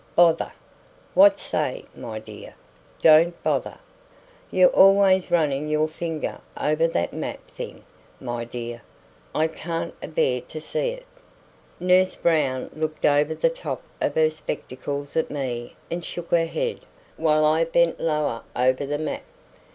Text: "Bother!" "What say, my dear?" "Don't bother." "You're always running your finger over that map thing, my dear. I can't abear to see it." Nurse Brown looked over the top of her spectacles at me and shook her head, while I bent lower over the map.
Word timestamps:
"Bother!" 0.15 0.51
"What 1.13 1.39
say, 1.39 1.85
my 1.95 2.17
dear?" 2.17 2.55
"Don't 3.03 3.43
bother." 3.43 3.77
"You're 4.49 4.71
always 4.71 5.29
running 5.29 5.67
your 5.69 5.87
finger 5.87 6.39
over 6.59 6.87
that 6.87 7.13
map 7.13 7.47
thing, 7.51 7.83
my 8.19 8.43
dear. 8.43 8.81
I 9.35 9.45
can't 9.47 9.93
abear 10.01 10.41
to 10.41 10.59
see 10.59 10.87
it." 10.87 11.05
Nurse 11.79 12.15
Brown 12.15 12.71
looked 12.75 13.05
over 13.05 13.35
the 13.35 13.49
top 13.51 13.83
of 14.01 14.15
her 14.15 14.31
spectacles 14.31 15.15
at 15.15 15.29
me 15.29 15.75
and 15.91 16.03
shook 16.03 16.31
her 16.31 16.45
head, 16.47 16.79
while 17.15 17.45
I 17.45 17.63
bent 17.63 17.99
lower 17.99 18.41
over 18.55 18.87
the 18.87 18.97
map. 18.97 19.21